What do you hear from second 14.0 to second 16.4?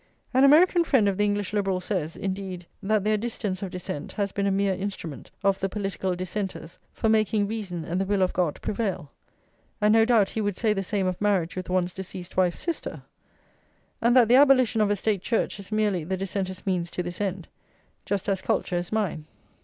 and that the abolition of a State Church is merely the